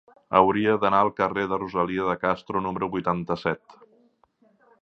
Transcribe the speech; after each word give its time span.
Hauria 0.37 0.77
d'anar 0.83 1.01
al 1.05 1.11
carrer 1.19 1.43
de 1.51 1.59
Rosalía 1.63 2.09
de 2.13 2.17
Castro 2.25 2.65
número 2.69 2.93
vuitanta-set. 2.97 3.81